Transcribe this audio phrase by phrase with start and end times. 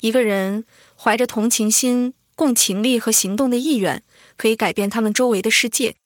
[0.00, 0.64] 一个人
[0.96, 4.04] 怀着同情心、共情力和行动的意愿，
[4.36, 5.96] 可以改变他们周围的世界。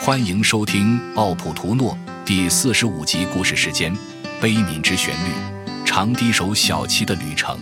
[0.00, 1.94] 欢迎收听《奥普图诺》
[2.24, 3.94] 第四十五集故事时间：
[4.40, 7.60] 悲悯之旋律，长笛手小七的旅程。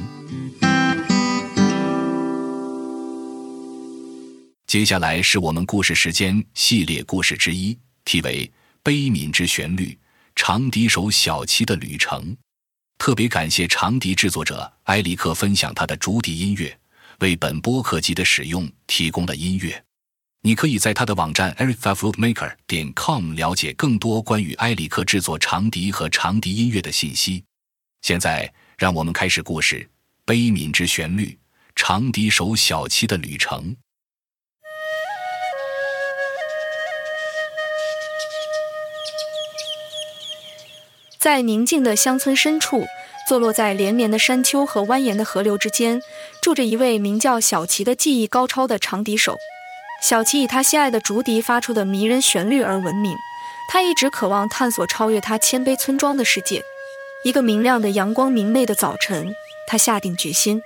[4.69, 8.47] 接下来是我们故事时间系列故事之一，题为
[8.85, 9.99] 《悲悯之旋律，
[10.37, 12.23] 长笛手小七的旅程》。
[12.99, 16.77] 特别感谢长笛制作者埃里克分享他的竹笛音乐，
[17.21, 19.83] 为本播客集的使用提供了音乐。
[20.43, 27.43] 你可以在他的网站 ericflutemaker 点 com 了解更多关于埃里克制作长笛和长笛音乐的信息。
[28.03, 29.77] 现在，让我们开始故事
[30.25, 31.27] 《悲悯之旋律》
[31.75, 33.75] 长笛手小七的旅程。
[41.19, 42.87] 在宁静的乡村深处，
[43.29, 46.01] 坐落在连绵的山丘和蜿蜒的河流之间，
[46.41, 49.37] 住着一位名叫小齐的技艺高超的长笛手。
[50.01, 53.17] 小齐以他心爱的竹笛发出的迷人旋律而闻名。
[53.69, 56.63] 他一直渴望探索超越他谦卑村庄的世界。
[57.25, 59.35] 一个明亮的阳光明媚的早晨，
[59.67, 60.63] 他下定决心。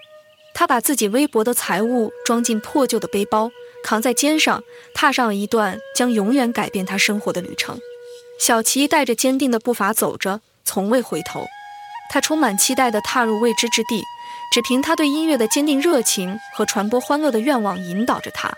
[0.52, 3.50] 他把自己微薄的财物装进破旧的背包，
[3.82, 7.80] 扛在肩上，踏上了一段将永远改变他生活的旅程。
[8.44, 11.46] 小齐带着坚定的步伐走着，从未回头。
[12.10, 14.02] 他充满期待地踏入未知之地，
[14.52, 18.52] 只凭他对音乐的坚定热情和传播欢乐的愿望引导着他。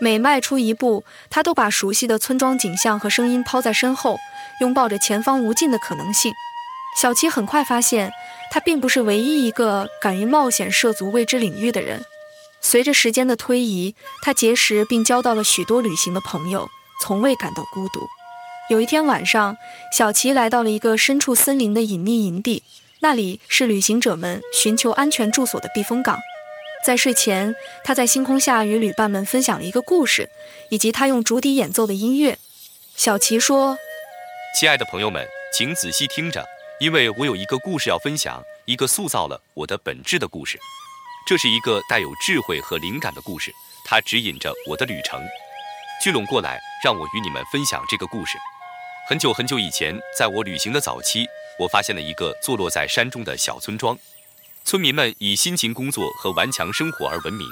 [0.00, 4.16] 每迈出一步，他都把熟悉的村庄景象和声音抛在身后，
[4.62, 6.32] 拥抱着前方无尽的可能性。
[6.98, 8.10] 小齐很快发现，
[8.50, 12.02] 他并不是唯一一个敢于冒险涉足未知领域的人。
[12.62, 16.66] 随着时间的推移，他结识并交到了许多旅行的朋友，
[17.02, 18.08] 从未感到孤独。
[18.68, 19.56] 有一天晚上，
[19.90, 22.62] 小齐来到了一个深处森林的隐秘营地，
[23.00, 26.18] 那里是旅行者们寻求安全住所的避风港。
[26.84, 30.28] 在睡前，他在星空下与旅伴们分享了一个故事，
[30.68, 32.36] 以及他用竹笛演奏的音乐。
[32.94, 33.78] 小齐说
[34.60, 36.46] ：“亲爱的朋友们，请仔细听着，
[36.78, 40.58] 因为我有一个故事要分享，一个塑造了我的本质的故事。
[41.26, 43.50] 这是一个带有智慧和灵感的故事，
[43.86, 45.18] 它指引着我的旅程。
[46.04, 48.36] 聚拢过来，让我与你们分享这个故事。”
[49.08, 51.26] 很久很久以前，在我旅行的早期，
[51.58, 53.98] 我发现了一个坐落在山中的小村庄。
[54.66, 57.48] 村民们以辛勤工作和顽强生活而闻名，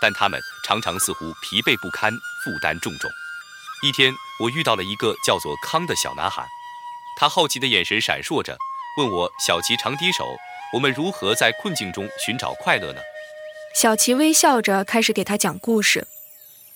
[0.00, 3.10] 但他们常常似乎疲惫不堪，负担重重。
[3.82, 6.46] 一天，我遇到了一个叫做康的小男孩，
[7.18, 8.56] 他好奇的眼神闪烁着，
[8.96, 10.36] 问我：“小齐长笛手，
[10.74, 13.00] 我们如何在困境中寻找快乐呢？”
[13.74, 16.06] 小齐微笑着开始给他讲故事。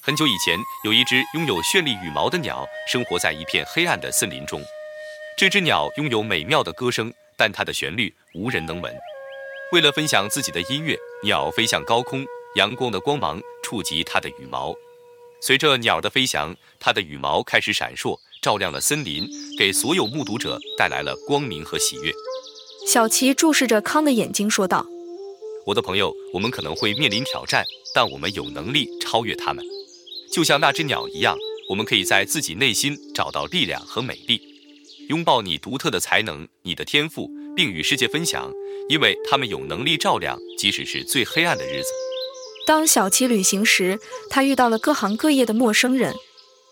[0.07, 4.63] 很久以前，有一只拥有绚丽羽毛的鸟生活在一片黑暗的森林中。
[5.35, 8.95] 这只鸟拥有美妙的歌声，但它的旋律无人能闻。
[9.73, 12.23] 为了分享自己的音乐，鸟飞向高空，
[12.57, 14.75] 阳光的光芒触及它的羽毛。
[15.41, 19.27] 随着鸟的飞翔，它的羽毛开始闪烁，照亮了森林，
[19.59, 22.13] 给所有目睹者带来了光明和喜悦。
[22.87, 24.85] 小琪注视着康的眼睛，说道
[25.65, 27.65] ：“我的朋友，我们可能会面临挑战，
[27.95, 29.65] 但我们有能力超越他们。”
[30.35, 34.41] 就像那只鸟一样，我们可以在自己内心找到力量和美丽，
[35.09, 38.53] 拥抱你独特的才能、你的天赋，并与世界分享，
[38.89, 41.89] 因为他们有能力照亮，即使是最黑暗的日子。
[42.67, 46.13] 当小七旅行时，他遇到了各行各业的陌生人，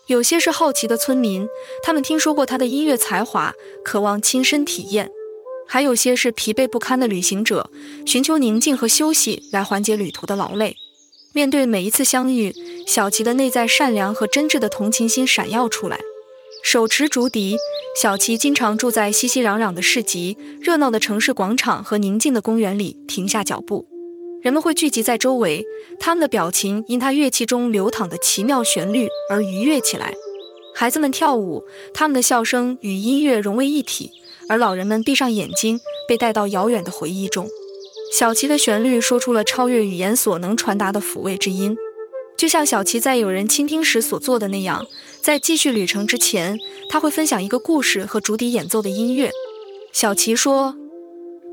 [0.07, 1.47] 有些是好奇的村民，
[1.83, 3.53] 他们听说过他的音乐才华，
[3.85, 5.07] 渴望亲身体验；
[5.65, 7.71] 还有些是疲惫不堪的旅行者，
[8.05, 10.75] 寻求宁静和休息来缓解旅途的劳累。
[11.35, 12.53] 面对每一次相遇，
[12.85, 15.99] 小齐的内在善良和真挚的同情心闪耀出来。
[16.63, 17.57] 手持竹笛，
[17.99, 23.85] 小齐经常住在熙熙攘攘的市集、热闹的城市广场和宁静的公园里停下脚步。
[24.41, 25.65] 人们会聚集在周围，
[25.99, 30.13] 他们的表情因他乐器中流淌的奇妙旋律而愉悦起来。
[30.75, 34.11] 孩子们跳舞，他们的笑声与音乐融为一体，
[34.47, 37.47] 而老人们闭上眼睛，被带到遥远的回忆中。
[38.13, 41.75] 小琪的旋律说出了超越语言所能传达的抚慰之音，
[42.37, 44.85] 就像小琪在有人倾听时所做的那样。
[45.21, 46.57] 在继续旅程之前，
[46.89, 49.31] 他会分享一个故事和竹笛演奏的音乐。
[49.93, 50.75] 小琪说：“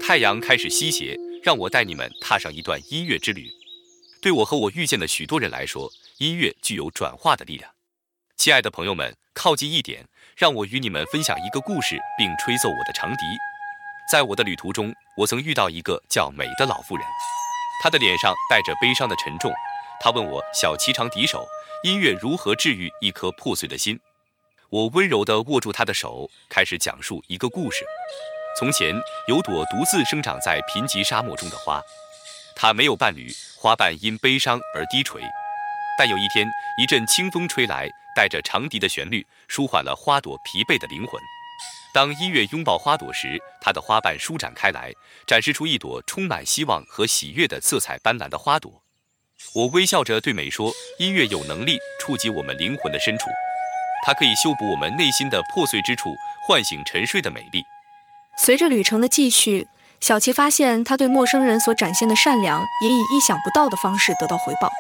[0.00, 3.46] 太阳开始西斜，让我带你们踏上一段音乐之旅。
[4.20, 7.70] 对我和我遇见的许多人来说，音乐具有转化的力量。
[8.36, 10.06] 亲爱的朋友们，靠近一点，
[10.36, 13.18] 让我与你们分享一个故事，并吹奏我的长笛。”
[14.10, 17.06] 在我的旅途中，我曾遇到一个叫美的老妇人，
[17.80, 19.52] 她的脸上带着悲伤的沉重。
[20.02, 21.46] 他问我：“小齐长笛手，
[21.84, 24.00] 音乐如何治愈一颗破碎的心？”
[24.70, 27.84] 我温柔地握住他的手，开始讲述一个故事。
[28.58, 28.98] 从前
[29.28, 31.82] 有朵独自生长在贫瘠沙漠中的花，
[32.56, 35.20] 它没有伴侣，花瓣因悲伤而低垂。
[35.98, 37.86] 但有一天，一阵清风吹来，
[38.16, 41.20] 带着长笛的旋律，舒缓了花朵疲惫的灵魂。
[41.92, 44.94] 当音乐拥抱花朵时，它的花瓣舒展开来，
[45.26, 48.79] 展示出一朵充满希望和喜悦的色彩斑斓的花朵。
[49.54, 53.24] 我微笑着对美说：“音乐有能力触及我们灵魂的深处，
[54.06, 56.14] 它可以修补我们内心的破碎之处，
[56.46, 57.64] 唤醒沉睡的美丽。”
[58.38, 59.66] 随着旅程的继续，
[60.00, 64.70] 小琪发现他对陌生人所展现的善良，也以意想不到的方式得到回报。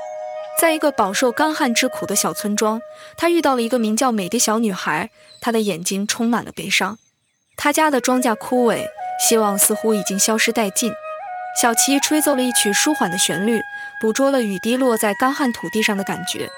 [0.60, 2.80] 在一个饱受干旱之苦的小村庄，
[3.16, 5.10] 他遇到了一个名叫美的小女孩，
[5.40, 6.98] 她的眼睛充满了悲伤。
[7.56, 8.86] 他家的庄稼枯萎，
[9.26, 10.92] 希望似乎已经消失殆尽。
[11.58, 13.60] 小琪吹奏了一曲舒缓的旋律，
[14.00, 16.48] 捕捉了雨滴落在干旱土地上的感觉。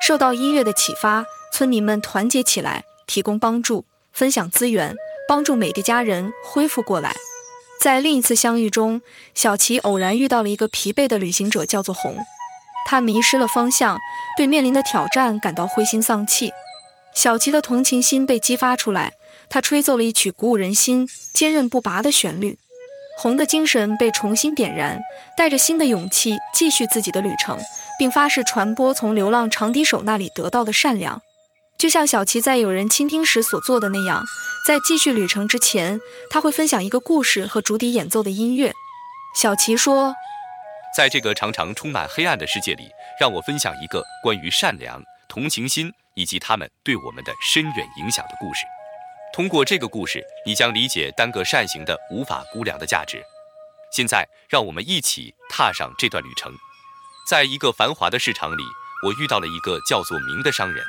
[0.00, 4.96] 受到音乐的启发，村民们团结起来，提供帮助，分享资源，
[5.28, 7.14] 帮助美的家人恢复过来。
[7.80, 9.02] 在另一次相遇中，
[9.34, 12.16] 小琪偶然遇到了一个疲惫的旅行者，叫做红。
[12.86, 13.98] 他迷失了方向，
[14.36, 16.52] 对面临的挑战感到灰心丧气。
[17.14, 19.12] 小琪的同情心被激发出来，
[19.48, 22.58] 他吹奏了一曲鼓舞人心、坚韧不拔的旋律。
[23.22, 24.98] 红的精神被重新点燃，
[25.36, 27.58] 带着新的勇气继续自己的旅程，
[27.98, 31.20] 并发誓传播从流浪长笛手那里得到的善良。
[31.76, 34.24] 就像小琪在有人倾听时所做的那样，
[34.66, 36.00] 在继续旅程之前，
[36.30, 38.72] 他会分享一个故事和竹笛演奏的音乐。
[39.36, 40.14] 小琪说
[40.96, 42.88] ：“在这个常常充满黑暗的世界里，
[43.20, 48.64] 让我分享一个关于善良、同情心以及他们对我们的深远影响的故事。”
[49.32, 53.22] 通过这个故事，你将理解单个善行的无法估量的价值。
[53.92, 56.52] 现在，让我们一起踏上这段旅程。
[57.28, 58.62] 在一个繁华的市场里，
[59.04, 60.84] 我遇到了一个叫做明的商人。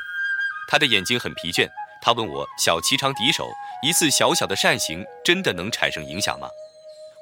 [0.67, 1.69] 他的眼睛很疲倦。
[2.03, 3.47] 他问我：“小齐长敌手，
[3.83, 6.49] 一次小小的善行，真的能产生影响吗？”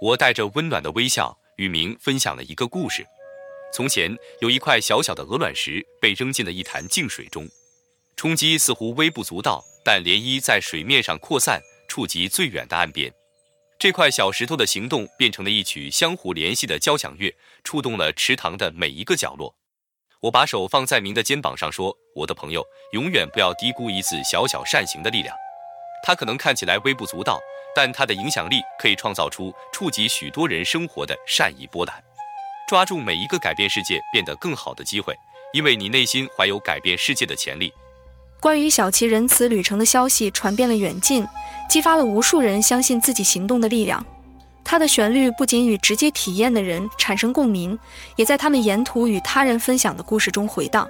[0.02, 3.06] 我带着温暖的微笑，与明分享了一个故事。
[3.74, 7.50] 从前，有一块小小的鹅卵石被扔进了一潭静水中，
[8.16, 9.62] 冲击似乎微不足道。
[9.92, 13.12] 但涟漪在水面上扩散，触及最远的岸边。
[13.80, 19.56] 这块小石头的行动变成了一曲相互联系的交响乐，触动了池塘的每一个角落。
[20.20, 25.36] 我把手放在明的肩膀上，说：“我的朋友，永远不要低估一次小小善行的力量。
[26.04, 27.40] 它可能看起来微不足道，
[27.76, 32.04] 但它的影响力可以创造出触及许多人生活的善意波澜。
[32.68, 35.16] 抓住每一个改变世界变得更好的机会，
[35.52, 37.74] 因为你内心怀有改变世界的潜力。”
[38.40, 41.28] 关于小琪仁慈旅程的消息传遍了远近，
[41.68, 44.04] 激发了无数人相信自己行动的力量。
[44.64, 47.78] 它的旋律不仅与直接体验的人产生共鸣，
[48.16, 50.88] 也在他们沿途与他人分享的故事中回荡。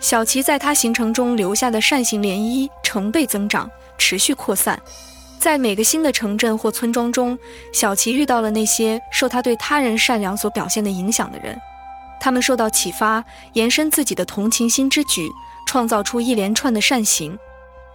[0.00, 4.80] 小琪在他行程中留下的善行涟漪成倍增长，持续扩散。
[5.38, 7.38] 在每个新的城镇或村庄中，
[7.72, 11.56] 小琪遇到了那些受他对他人善良所表现的影响的人，
[12.18, 15.30] 他们受到启发，延伸自己的同情心之举。
[15.70, 17.38] 创造出一连串的善行，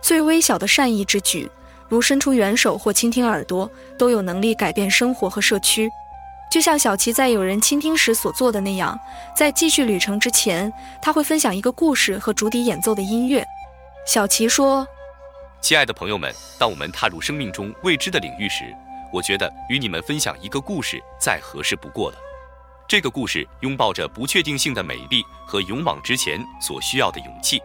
[0.01, 1.51] 最微小的善意之举，
[1.89, 5.89] 如伸出援手或倾听耳朵，都有能力改变生活和社区。
[6.49, 8.97] 就像小琪在有人倾听时所做的那样，
[9.35, 13.45] 在继续旅程之前，他会分享一个故事和竹笛演奏的音乐。
[14.07, 14.87] 小琪说
[15.59, 18.73] ：“亲爱的朋友们，当我们踏入生命中未知的领域时，
[19.11, 22.17] 我觉得与你们分享一个故事再合适不过了。”
[22.87, 27.59] 这个故事拥抱着不确定性的美丽和勇往直前所需要的勇气，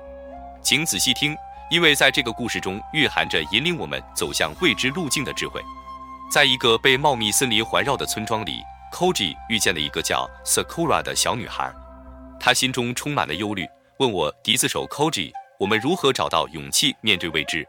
[0.62, 1.36] 请仔细听，
[1.70, 5.60] 因为在这个故事中蕴含着引领我们走向未知路径的智慧。
[6.32, 8.62] 在一个被茂密森林环绕的村庄里
[8.94, 11.70] ，Koji 遇见了一个叫 Sakura 的小女孩，
[12.40, 17.68] 她心中充满了忧虑，问我笛子手 Koji：“ 我们如何找到勇气面对未知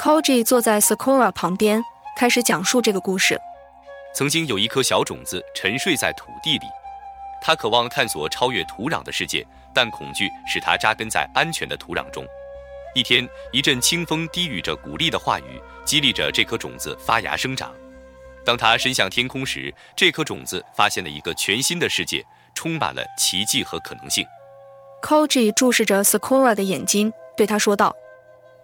[0.00, 1.82] ？”Koji 坐在 Sakura 旁边，
[2.16, 3.40] 开始讲述这个故事。
[4.14, 6.66] 曾经有一颗小种子沉睡在土地里，
[7.40, 12.26] 它渴望探索超越土壤的世界，但恐惧使它扎根在安全的土壤中。
[12.94, 17.72] 一天，一阵清风低语着鼓励的话语，激励着这颗种子发芽生长。
[18.44, 22.24] 当它伸向天空时，这颗种子发现了一个全新的世界，
[22.54, 24.26] 充满了奇迹和可能性。
[25.02, 27.94] Koji 注视着 Sakura 的眼睛，对他说道：“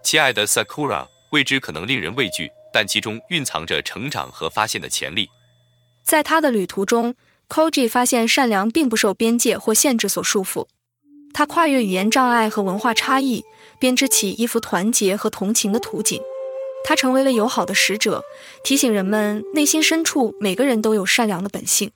[0.03, 5.31] 亲爱的 Sakura，未知可能令人畏惧。”但其中蕴藏着成长和发现的潜力。
[6.03, 7.15] 在他的旅途中
[7.49, 10.67] ，Koji 发现善良并不受边界或限制所束缚。
[11.33, 13.45] 他跨越语言障碍和文化差异，
[13.79, 16.21] 编织起一幅团结和同情的图景。
[16.85, 18.25] 他成为了友好的使者，
[18.65, 21.93] 提醒人们内心深处每个人都有善良的本性。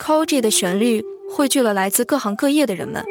[0.00, 3.04] Koji 的旋律汇聚了来自各行各业的人们，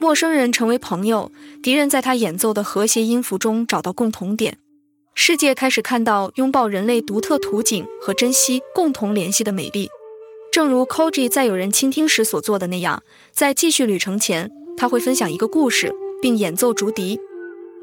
[0.00, 1.30] 陌生人成为朋友，
[1.62, 4.58] 敌人在他演奏的和谐音符中找到共同点。
[5.20, 9.90] 世界开始看到拥抱人类独特图景和珍惜共同联系的美丽。
[10.52, 17.18] 正如 Koji 在有人倾听时所做的那样，在继续旅程前，他会分享一个故事，并演奏竹笛。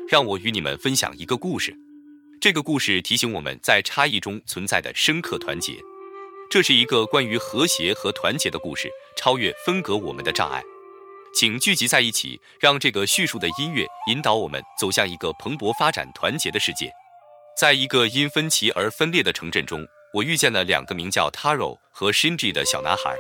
[0.08, 1.75] 让我与你们分享一个故事。
[2.39, 5.74] 这个故事提醒我们在差异中存在的深刻团结。
[6.50, 10.63] 这是一个关于和谐和团结的故事，超越分隔我们的障碍。
[11.34, 16.89] 请聚集在一起，让这个叙述的音乐引导我们走向一个蓬勃发展、团结的世界。
[17.58, 23.16] 在一个因分歧而分裂的城镇中，我遇见了两个名叫 Taro 和 Shinji 的小男孩。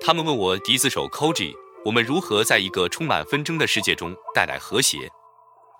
[0.00, 1.52] 他们问我笛子手 Koji，
[1.84, 5.10] 我们如何在一个充满纷争的世界中带来和谐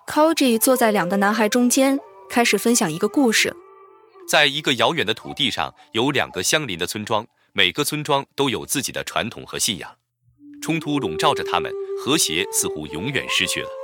[0.07, 1.99] ？Koji 坐在两个男孩中间。
[2.29, 3.55] 开始分享一个故事。
[4.27, 9.95] 在一个遥远的土地上，有两个相邻的村庄，每个村庄都有自己的传统和信仰。
[10.61, 13.78] 冲突笼罩着他们，和谐似乎永远失去了。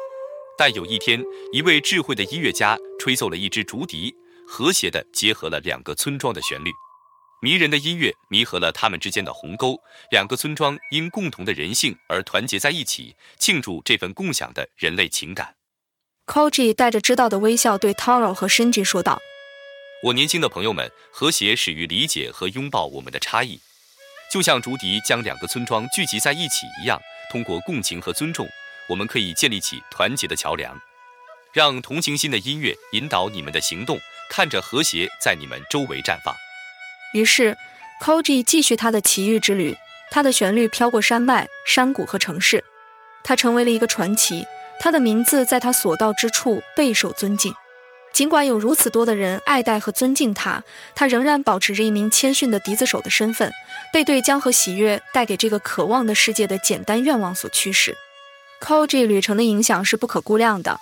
[0.58, 1.22] 但有一天，
[1.52, 4.16] 一位智慧的音乐家吹奏了一支竹笛，
[4.48, 6.72] 和谐地结合了两个村庄的旋律。
[7.42, 9.78] 迷人的音乐弥合了他们之间的鸿沟，
[10.10, 15.56] 两个村庄因共同的人性而团结在一起，庆祝这份共享的人类情感。
[16.26, 19.22] Koji 带着知道的微笑对 Taro 和 Shinji 说道
[20.06, 23.60] ：“我年轻的朋友们，和谐始于理解和拥抱我们的差异，
[24.32, 27.00] 就像竹笛将两个村庄聚集在一起一样。
[27.30, 28.48] 通过共情和尊重，
[28.88, 30.80] 我们可以建立起团结的桥梁。
[31.54, 34.00] 让同情心的音乐引导你们的行动，
[34.30, 36.36] 看着和谐在你们周围绽放。”
[37.14, 37.58] 于是
[38.02, 39.78] ，Koji 继续他的奇遇之旅。
[40.12, 42.64] 他的旋律飘过山脉、山谷和城市，
[43.24, 44.46] 他成为了一个传奇。
[44.80, 47.54] 他的名字在他所到之处备受尊敬，
[48.14, 50.64] 尽管有如此多的人爱戴和尊敬他，
[50.94, 53.52] 他仍然保持着一名谦逊的笛子手的身份，
[53.92, 57.98] 被对将和喜悦带给这个渴望的世界的简单愿望所驱使。
[58.62, 60.80] Koji 旅程的影响是不可估量的，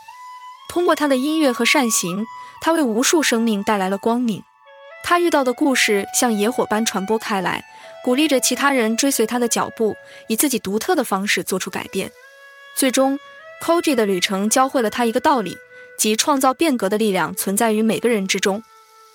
[0.69, 2.25] 通过他的音乐和善行，
[2.61, 4.43] 他为无数生命带来了光明。
[5.03, 7.65] 他遇到的故事像野火般传播开来，
[8.03, 9.95] 鼓励着其他人追随他的脚步，
[10.29, 12.11] 以自己独特的方式做出改变，
[12.75, 13.19] 最终。
[13.61, 15.57] Koji 的旅程教会了他一个道理，
[15.97, 18.61] 即创造变革的力量存在于每个人之中。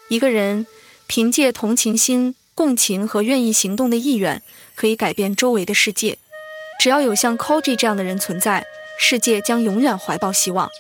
[0.08, 0.66] 一个人
[1.06, 4.42] 凭借同情心、共情和愿意行动的意愿，
[4.74, 6.16] 可以改变周围的世界。
[6.78, 8.64] 只要有像 Koji 这样的人存在，
[8.98, 10.70] 世界将永远怀抱希望。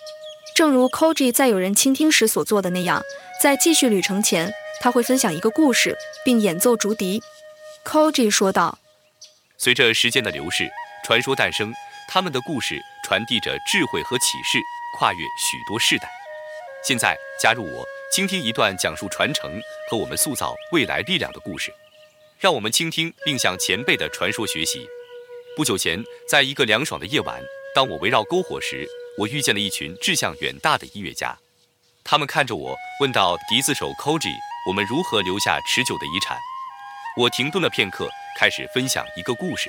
[0.54, 3.02] 正如 Koji 在有人倾听时所做的那样，
[3.42, 7.20] 在继续旅程前，他会分享一个故事，并演奏竹笛。
[7.84, 8.78] Koji 说道
[9.58, 10.68] ：“随着时间的流逝，
[11.04, 11.72] 传说诞生。”
[12.10, 14.58] 他们的故事传递着智慧和启示，
[14.96, 16.08] 跨越许多世代。
[16.82, 21.70] 现在加入我，倾听一段讲述传承和我们塑造未来力量的故事。
[22.38, 24.88] 让我们倾听并向前辈的传说学习。
[25.58, 27.42] 不久前，在一个凉爽的夜晚，
[27.74, 28.86] 当我围绕篝火时，
[29.18, 31.36] 我遇见了一群志向远大的音乐家。
[32.04, 34.32] 他们看着我，问道：“笛子手 Koji，
[34.68, 36.38] 我们如何留下持久的遗产？”
[37.18, 39.68] 我停顿了片刻，开始分享一个故事。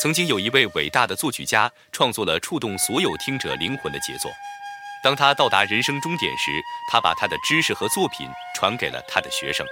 [0.00, 4.30] 曾经有一位伟大的作曲家创作了触动所有听者灵魂的杰作。
[5.02, 6.52] 当他到达人生终点时，
[6.92, 9.66] 他把他的知识和作品传给了他的学生，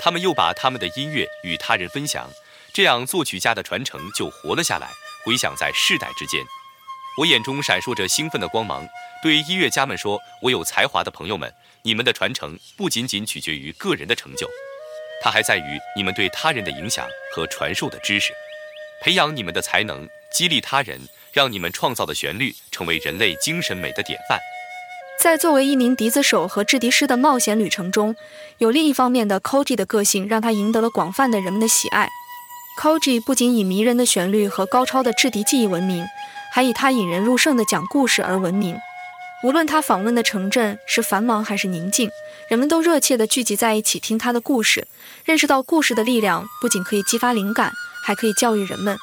[0.00, 2.28] 他们又把他们的音乐与他人分享，
[2.74, 4.88] 这样作曲家的传承就活了下来，
[5.24, 6.42] 回响在世代之间。
[7.18, 8.88] 我眼中闪烁着兴奋的光芒，
[9.22, 11.52] 对音乐家们说：“我有才华的朋友们，
[11.82, 14.48] 你们的传承不仅仅取决于个人的成就，
[15.22, 18.32] 它还在于你们对他人的影响和传授的知识。”
[19.04, 20.98] 培养你们的才能，激励他人，
[21.32, 24.38] 让你们创造的旋律成为人类精神美的典范。
[25.18, 28.16] 在作为一名笛子手和制笛师的冒险旅程中，
[28.58, 32.08] 有另一方面的 Koji 的个性让他赢得了广泛的人们的喜爱。
[32.80, 36.06] Koji 不仅以迷人的旋律和高超的制笛技艺闻名，
[36.52, 38.76] 还以他引人入胜的讲故事而闻名。
[39.44, 42.10] 无论他访问的城镇是繁忙还是宁静，
[42.48, 44.86] 人们都热切地聚集在一起听他的故事，
[45.24, 47.72] 认识到故事的力量不仅可以激发灵感。
[48.04, 48.98] 还可以教育人们。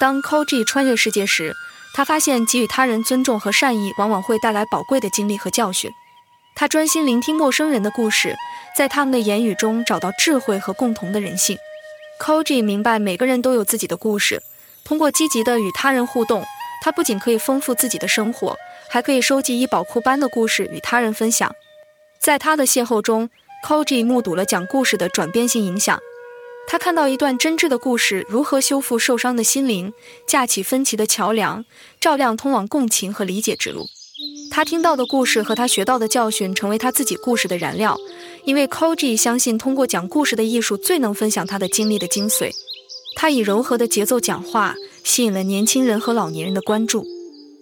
[0.00, 1.54] 当 Koji 穿越世界时，
[1.92, 5.90] 他发现给予他人尊重和善意往往会带来宝贵的经历和教训。
[6.56, 8.34] 他专心聆听陌生人的故事，
[8.74, 11.58] 在他们的言语中找到智慧和共同的人性。
[12.20, 14.42] Koji 明白每个人都有自己的故事，
[14.84, 16.44] 通过积极的与他人互动，
[16.82, 18.58] 他不仅可以丰富自己的生活，
[18.90, 21.50] 还可以收集以宝库般的故事与他人分享。
[22.20, 23.30] 在他的邂逅中
[23.66, 25.98] ，Koji 目睹了讲故事的转变性影响。
[26.68, 29.94] 他看到一段真挚的故事，如何修复受伤的心灵，
[30.28, 31.64] 架起分歧的桥梁，
[31.98, 33.86] 照亮通往共情和理解之路。
[34.50, 37.96] 他听到的故事和他学到的教训，成为他自己故事的燃料。
[38.44, 42.50] 因为 Koji 相信，通过讲故事的艺术，最能分享他的经历的精髓。
[43.16, 47.06] 他以柔和的节奏讲话，吸引了年轻人和老年人的关注。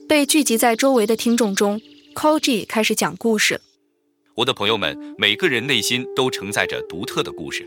[0.08, 1.80] 被聚集在周围的听众中
[2.14, 3.60] ，Koji 开始讲故事。
[4.36, 7.66] 我的朋友们，每个人内心都承载着独特的故事，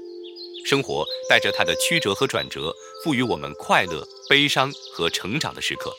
[0.65, 5.91] 生活带着它的曲折和转折，赋予我们快乐、悲伤和成长的时刻。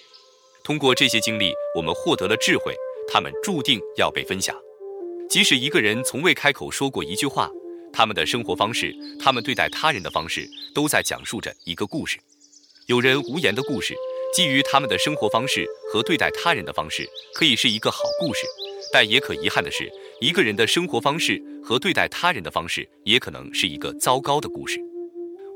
[0.65, 2.75] 通过这些经历，我们获得了智慧，
[3.13, 4.57] 他们注定要被分享。
[5.33, 7.49] 即使一个人从未开口说过一句话，
[7.91, 12.19] 他们的生活方式，他们对待他人的方式，都在讲述着一个故事。
[12.85, 13.95] 有人无言的故事，
[14.35, 18.43] 基于他们的生活方式和对待他人的方式，可以是一个好故事，
[18.93, 19.91] 但也可遗憾的是。
[20.21, 24.79] 一个人的生活方式和对待他人的方式，也可能是一个糟糕的故事。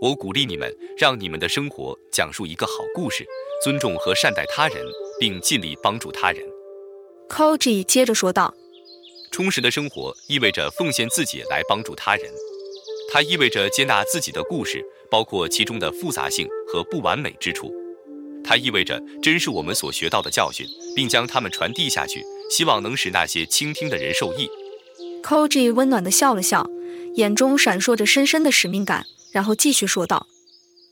[0.00, 3.26] 我鼓励你们，让你们的生活讲述一个好故事，
[3.62, 4.82] 尊重和善待他人，
[5.20, 6.42] 并尽力帮助他人。
[7.28, 8.54] Koji 接着说道
[9.30, 12.32] ：“充实的生活意味着奉献自己来帮助他人，
[13.12, 17.72] 它意味着接纳自己的故事，包括其中的复杂性和不完美之处。
[18.44, 24.48] 它意味着珍视我们所学到的教训，并将它们传递下去。”希望能使那些倾听的人受益。
[25.24, 26.64] Koji 温暖地笑了笑，
[27.14, 30.28] 眼中闪烁着深深的使命感，然后继续说道：“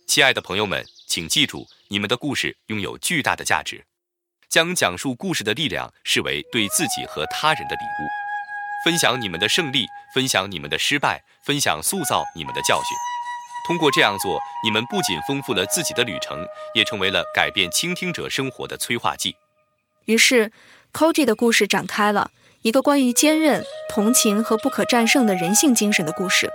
[0.05, 3.85] 亲爱的朋友们，请记住，你们的故事拥有巨大的价值。
[4.49, 8.24] 将讲述故事的力量视为对自己和他人的礼物。
[8.85, 12.97] 分享你们的胜利，分享你们的失败，分享塑造你们的教训。
[13.67, 19.37] 通过这样做，你们不仅丰富了自己的旅程，也成为了改变倾听者生活的催化剂。”
[20.07, 20.53] 于是。
[20.97, 22.31] Koji 的故事展开了
[22.63, 26.49] 一个关于坚韧、同情和不可战胜的人性精神的故事。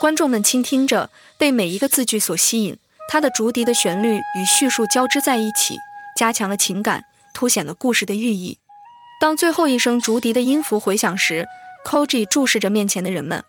[0.00, 2.78] 观众们倾听着，被每一个字句所吸引。
[3.08, 5.78] 他的竹笛的旋律与叙述交织在一起，
[6.16, 8.60] 加强了情感，凸显了故事的寓意。
[9.22, 11.46] 当最后一声竹笛的音符回响时
[11.84, 13.44] ，Koji 注视着面前的人们，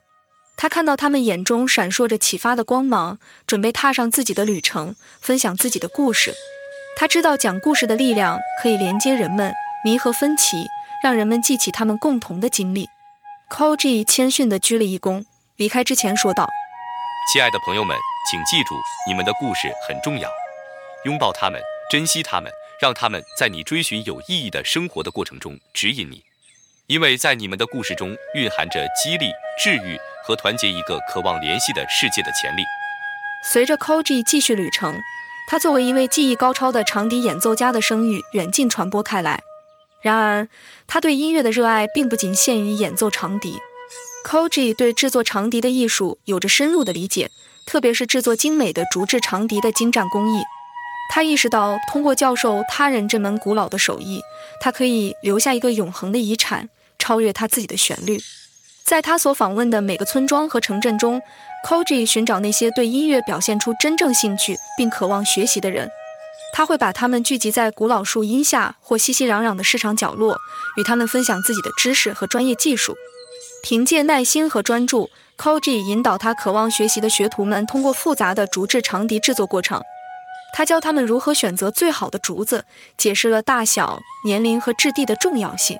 [0.55, 6.35] 他看到他们眼中闪烁着启发的光芒，准备踏上自己的旅程，分享自己的故事。
[6.95, 9.51] 他知道讲故事的力量可以连接人们。
[9.83, 10.67] 弥合分歧，
[11.03, 12.87] 让人们记起他们共同的经历。
[13.49, 15.25] Koji 谦逊地鞠了一躬，
[15.55, 16.47] 离开之前说道
[17.33, 17.97] ：“亲爱的朋友们，
[18.29, 18.75] 请记住，
[19.07, 20.29] 你们的故事很重要，
[21.05, 22.51] 拥抱他们，珍惜他们，
[22.83, 26.21] 让他们在你追寻有意义的生活的过程中指引你，
[26.87, 32.63] 因为在你们的故事中蕴含着激励、治愈和团结一个渴望联系的世界的潜力。”
[33.49, 34.99] 随着 Koji 继续旅程，
[35.49, 39.41] 他作为一位技艺高超的长笛演奏家的声誉远近传播开来。
[40.01, 40.49] 然而，
[40.85, 43.59] 他对音乐的热爱并不仅限于演奏长笛。
[44.25, 47.31] Koji 对制作长笛的艺术有着深入的理解，
[47.65, 50.43] 特别是制作精美的竹制长笛的精湛工艺。
[51.15, 54.23] 他意识到，通过教授他人这门古老的手艺，
[54.59, 58.19] 他可以留下一个永恒的遗产，超越他自己的旋律。
[58.83, 61.21] 在他所访问的每个村庄和城镇中
[61.67, 65.91] ，Koji 寻找那些对音乐表现出真正兴趣并渴望学习的人。
[66.51, 70.39] 他会把他们聚集在古老树荫下或熙熙攘攘的市场角落，
[70.77, 72.95] 与他们分享自己的知识和专业技术。
[73.61, 79.79] 凭借耐心和专注，Koji 引导他渴望学习的学徒们通过复杂的竹制长笛制作过程。
[80.53, 85.77] 他教他们如何选择最好的竹子，解释了大小、年龄和质地的重要性。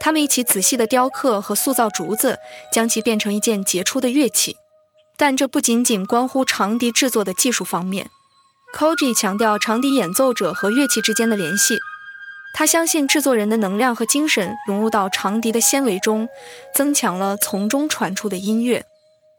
[0.00, 2.38] 他们一起仔细地雕刻和塑造竹子，
[2.72, 4.56] 将其变成一件杰出的乐器。
[5.16, 8.08] 但这不仅仅关乎长笛制作的技术方面。
[8.76, 11.78] Koji 强调长笛演奏者和乐器之间的联系。
[12.56, 16.28] 他相信制作人的能量和精神融入到长笛的纤维中，
[16.72, 18.84] 增强了从中传出的音乐。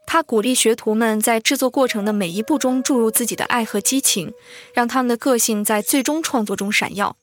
[0.06, 4.32] 他鼓励学徒们在制作过程的每一步中注入自己的爱和激情，
[4.72, 7.16] 让他们的个性在最终创作中闪耀。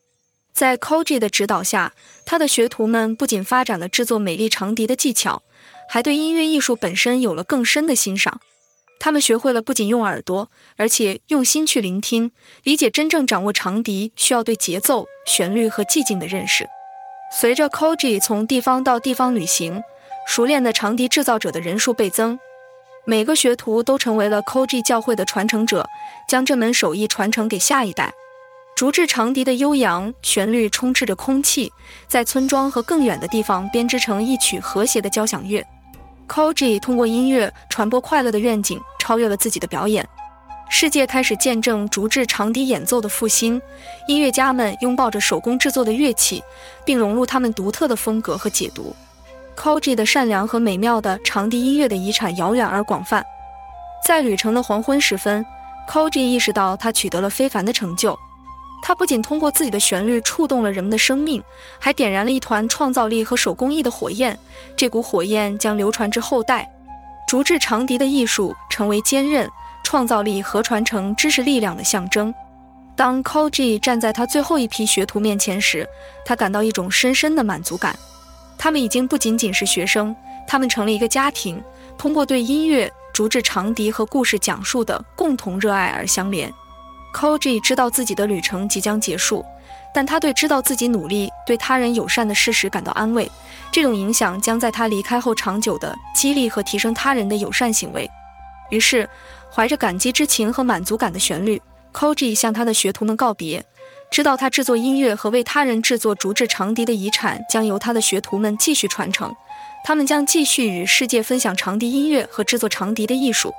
[0.52, 1.94] 在 Koji 的指导下，
[2.24, 5.42] 他的学徒们不仅发展了制作美丽长笛的技巧，
[5.88, 8.40] 还对音乐艺术本身有了更深的欣赏。
[9.00, 12.30] 他们学会了不仅用耳朵，而且用心去聆听、
[12.62, 12.88] 理解。
[12.88, 16.68] 真正掌握长笛，需要对节奏、旋律和寂静的认识。
[17.36, 19.82] 随着 Koji 从地方到地方旅行，
[20.26, 22.38] 熟练的长笛制造者的人数倍增。
[23.06, 25.86] 每个学徒都成为了 Koji 教会的传承者，
[26.26, 28.10] 将这门手艺传承给下一代。
[28.74, 31.70] 竹制长笛的悠扬旋律充斥着空气，
[32.08, 35.62] 在村庄和更远的地方编织成一曲和谐的交响乐。
[36.26, 40.08] Koji 通过音乐传播快乐的愿景，超越了自己的表演。
[40.70, 43.60] 世界开始见证竹制长笛演奏的复兴。
[44.08, 46.42] 音乐家们拥抱着手工制作的乐器，
[46.86, 48.96] 并融入他们独特的风格和解读。
[49.56, 53.24] Koji 的善良和美妙的长笛音乐的遗产遥远而广泛。
[54.06, 55.44] 在旅程的黄昏时分
[55.88, 58.18] ，Koji 意识到他取得了非凡的成就。
[58.82, 61.42] 他不仅通过自己的旋律触动了人们的生命，
[61.78, 64.38] 还点燃了一团创造力和手工艺的火焰。
[64.76, 66.70] 这股火焰将流传至后代。
[67.26, 69.48] 竹制长笛的艺术成为坚韧、
[69.82, 72.34] 创造力和传承知识力量的象征。
[72.94, 75.88] 当 Koji 站在他最后一批学徒面前时，
[76.26, 77.98] 他感到一种深深的满足感。
[78.58, 80.14] 他们已经不仅仅是学生，
[80.46, 81.62] 他们成了一个家庭，
[81.98, 86.52] 通过对音乐、竹制长笛和故事讲述的共同热爱而相连。
[87.14, 89.44] Koji 知道自己的旅程即将结束，
[89.94, 93.30] 但他对知道自己努力、对他人友善的事实感到安慰。
[93.70, 98.10] 这种影响将在他离开后长久地激励和提升他人的友善行为。
[98.70, 99.08] 于是，
[99.52, 101.60] 怀着感激之情和满足感的旋律
[101.92, 103.64] ，Koji 向他的学徒们告别，
[104.14, 109.34] 知道他制作音乐和为他人制作竹制长笛的遗产将由他的学徒们继续传承。
[109.82, 113.52] 他们将继续与世界分享长笛音乐和制作长笛的艺术。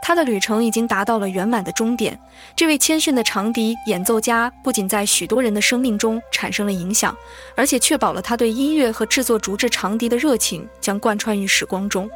[0.00, 2.18] 他的旅程已经达到了圆满的终点。
[2.56, 7.14] 这位谦逊的长笛演奏家不仅在许多人的生命中产生了影响，
[7.54, 12.08] 而且确保了他对音乐和制作竹制长笛的热情将贯穿于时光中。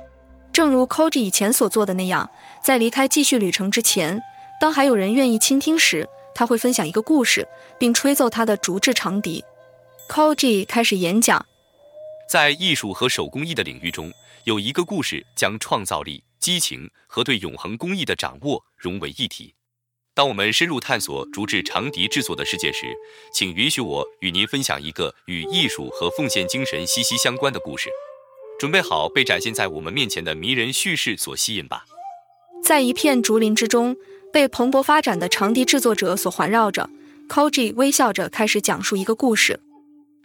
[0.51, 2.31] 正如 Koji 以前所做的那样，
[2.63, 4.23] 在离开继续旅程之前，
[4.59, 7.47] 当还有人愿意倾听时，他会分享一个故事，
[7.79, 9.45] 并吹奏他的竹制长笛。
[10.09, 11.47] Koji 开始演讲，
[12.29, 14.13] 在艺术和手工艺的领域中，
[14.45, 16.25] 有一个故事将创造力。
[16.41, 19.55] 激情和对永恒工艺的掌握融为一体。
[20.13, 22.95] 当我们深入探索竹制长笛制作的世界时，
[23.33, 27.89] 请允许我与您分享一个与艺术和奉献精神息息相关的故事。
[28.59, 31.87] 准备好被展现在我们面前的迷人叙事所吸引吧。
[32.63, 33.97] 在一片竹林之中，
[34.35, 36.91] 被蓬勃发展的长笛制作者所环绕着
[37.29, 39.61] ，Koji 微笑着开始讲述一个故事。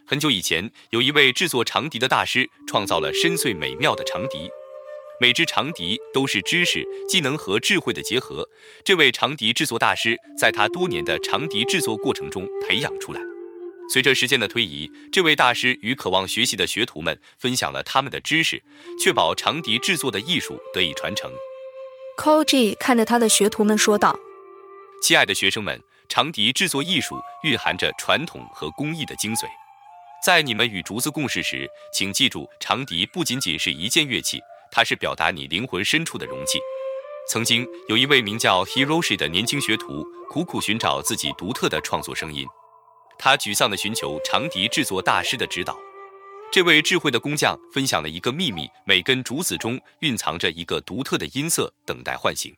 [0.03, 4.49] 很久以前，有一位制作长笛的大师，创造了深邃美妙的长笛。
[5.21, 8.49] 每支长笛都是知识、技能和智慧的结合。
[8.83, 13.21] 这位长笛制作大师在他多年的长笛制作过程中培养出来。
[13.93, 18.63] 随着时间的推移，这位大师与渴望学习的学徒们分享了他们的知识，
[18.99, 21.31] 确保长笛制作的艺术得以传承。
[22.19, 24.13] Koji 看着他的学徒们说道
[25.01, 29.45] ：“亲爱的学生们，长笛制作艺术蕴含着传统和工艺的精髓。
[30.21, 36.59] 在你们与竹子共事时，请记住，长笛不仅仅是一件乐器。”它是表达你灵魂深处的容器。
[37.29, 42.45] 曾经有一位名叫 Hiroshi 的年轻学徒，苦苦寻找自己独特的创作声音。
[43.17, 45.75] 他沮丧地寻求长笛制作大师的指导。
[46.51, 52.51] 这位智慧的工匠分享了一个秘密：每根竹子中蕴藏着一个独特的音色，等待唤醒。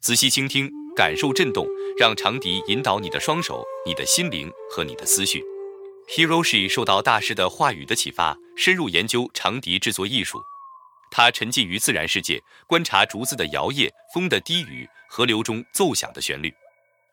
[0.00, 1.66] 仔细倾听，感受震动，
[1.98, 5.44] 让长笛引导你的双手、你的心灵和你的思绪。
[6.08, 10.40] Hiroshi 受到大师的话语的启发，深入研究长笛制作艺术。
[11.10, 16.50] 他沉浸于自然世界，观察竹子的摇曳、风的低语、河流中奏响的旋律。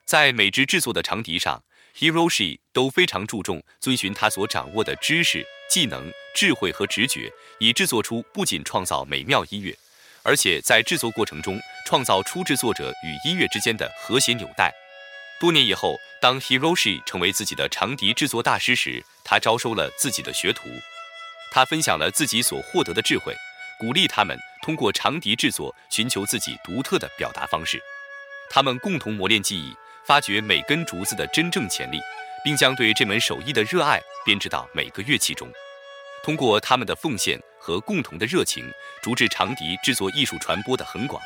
[0.06, 1.62] 在每支制作的长笛上
[1.98, 9.76] ，Hiroshi 都非常注重遵循他所掌握的知识、技能、智慧和直觉，以制作出不仅创造美妙音乐，
[10.22, 14.72] 而且在制作过程中创造出制作者与音乐之间的和谐纽带。
[15.38, 20.68] 多年以后，当 Hiroshi 成为自己的长笛制作大师时，他招收了自己的学徒，
[21.52, 23.34] 他分享了自己所获得的智慧。
[23.78, 27.78] 鼓励他们通过长笛制作寻求自己独特的表达方式，
[28.48, 29.76] 他们共同磨练技艺，
[30.06, 32.00] 发掘每根竹子的真正潜力，
[32.44, 35.50] 并将对这门手艺的热爱编织到每个乐器中。
[36.24, 38.70] 通过他们的奉献和共同的热情，
[39.02, 41.22] 竹制长笛制作艺术传播的很广。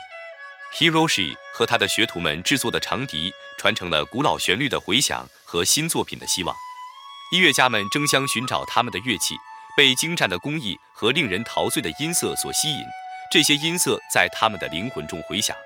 [0.74, 6.54] Hiroshi 和他的学徒们制作的长笛传承了古老旋律的回响和新作品的希望。
[7.32, 9.36] 音乐家们争相寻找他们的乐器。
[9.76, 12.84] 被精湛的工艺和令人陶醉的音色所吸引，
[13.32, 15.56] 这些音色在他们的灵魂中回响。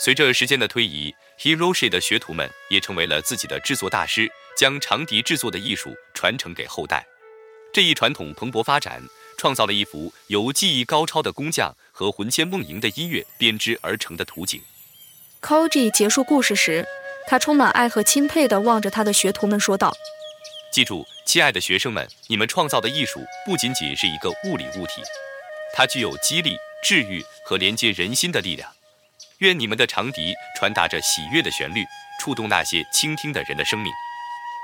[0.00, 7.06] 随着时间的推移，Hiroshi 的学徒们也成为了自己的制作大师，将长笛制作的艺术传承给后代。
[7.72, 9.00] 这一传统蓬勃发展，
[9.36, 14.60] 创造了一幅由技艺高超的工匠和魂牵梦萦的音乐编织而成的图景。
[15.40, 16.84] Koji 结束故事时，
[17.28, 19.94] 他充满爱和钦佩地望着他的学徒们说道。
[20.72, 25.00] 记住，亲爱的学生们，你们创造的艺术不仅仅是一个物理物体，
[25.72, 28.68] 它具有激励、治愈和连接人心的力量。
[29.38, 31.84] 愿你们的长笛传达着喜悦的旋律，
[32.20, 33.92] 触动那些倾听的人的生命。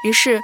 [0.04, 0.40] 于是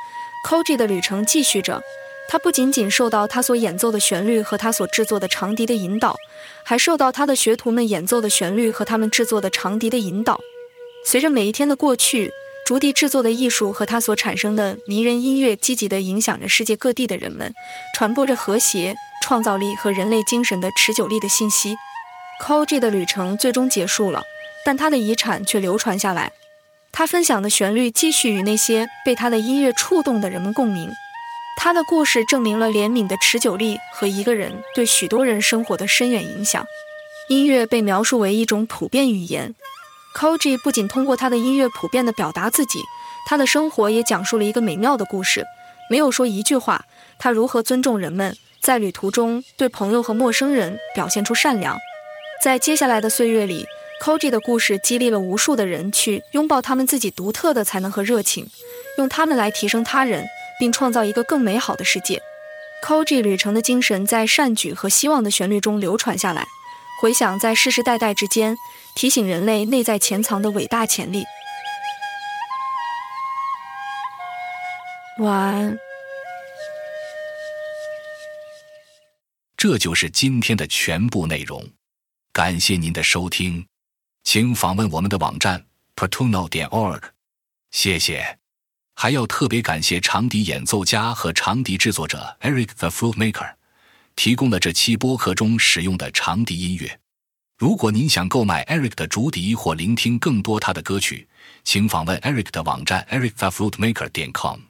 [0.49, 1.81] ，Koji 的旅程继续着。
[2.29, 6.16] 他不仅仅受到他所演奏的旋律和他所制作的长笛的引导，
[6.64, 10.40] 还受到他的学徒们演奏的旋律和他们制作的长笛的引导。
[11.05, 12.33] 随着每一天的过去。
[12.66, 17.53] 竹笛制作的艺术和它所产生的迷人音乐，积极地影响着世界各地的人们，
[17.96, 18.94] 传播着和谐、
[19.25, 21.75] 创造力和人类精神的持久力的信息。
[22.44, 24.23] Koji 的旅程最终结束了，
[24.64, 26.31] 但他的遗产却流传下来。
[26.92, 30.90] 他分享的旋律继续与那些被他的音乐触动的人们共鸣。
[31.57, 36.64] 他的故事证明了怜悯的持久力和一个人对许多人生活的深远影响。
[37.29, 39.55] 音乐被描述为一种普遍语言。
[40.16, 42.81] Koji 不仅通过他的音乐普遍地表达自己，
[43.26, 45.44] 他的生活也讲述了一个美妙的故事。
[45.88, 46.85] 没有说一句话，
[47.18, 51.79] 他如何尊重人们，在旅途中对朋友和陌生人表现出善良。
[52.42, 53.66] 在接下来的岁月里
[54.00, 58.48] ，Koji 的故事激励了无数的人去拥抱他们自己独特的才能和热情，
[58.98, 60.26] 用他们来提升他人，
[60.58, 62.20] 并创造一个更美好的世界。
[62.84, 66.46] Koji 旅程的精神在善举和希望的旋律中流传下来，
[67.00, 68.56] 回响在世世代代之间，
[68.94, 71.24] 提醒人类内在潜藏的伟大潜力。
[75.18, 75.78] 晚安。
[79.58, 81.68] 这就是今天的全部内容。
[82.32, 83.66] 感谢您的收听，
[84.33, 85.66] 请访问我们的网站
[85.97, 87.03] portuno 点 org。
[87.73, 88.38] 谢谢，
[88.95, 93.55] 还要特别感谢长笛演奏家和长笛制作者 Eric the Flute Maker，
[94.14, 97.01] 提供了这期播客中使用的长笛音乐。
[97.59, 101.29] 如果您想购买 Eric 的竹笛或聆听更多他的歌曲，
[101.64, 104.61] 请访问 Eric 的网站 eric the flute maker 点 com。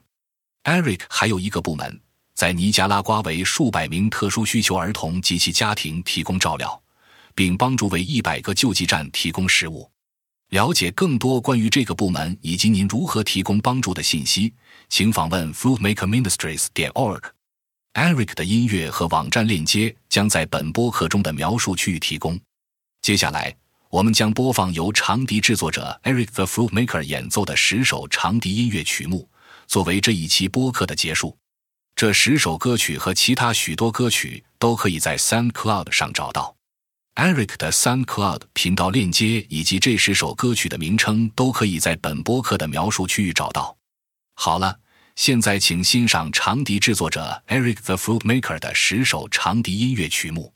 [0.64, 2.00] Eric 还有一个部门，
[2.32, 6.82] 在尼加拉瓜为数百名特殊需求儿童及其家庭提供照料。
[7.34, 9.90] 并帮助为一百个救济站提供食物。
[10.50, 14.52] 了解更多关于这个部门以及您如何提供帮助的信息，
[14.88, 17.22] 请访问 fruitmakerministries 点 org。
[17.94, 22.38] Eric 的音乐和网站链接将在本播客中的描述区域提供。
[23.02, 23.54] 接下来，
[23.90, 29.28] 我们将播放由长笛制作者 Eric the Fruit Maker 演奏的十首长笛音乐曲目，
[29.66, 31.36] 作为这一期播客的结束。
[31.96, 36.56] 这十首歌曲和其他许多歌曲都可以在 SoundCloud 上找到。
[37.20, 43.76] Eric 的 Sun Cloud 频道链接以及这十首歌曲的名称都可以在本播客的描述区域找到。
[44.36, 44.80] 好了，
[45.16, 50.54] 现在请欣赏长笛制作者 Eric the Fruit Maker 的十首长笛音乐曲目。